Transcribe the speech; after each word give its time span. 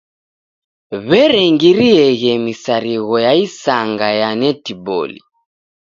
W'erengirieghe 1.07 2.31
misarigho 2.43 3.15
ya 3.25 3.33
isanga 3.45 4.07
ya 4.21 4.29
netiboli. 4.39 5.19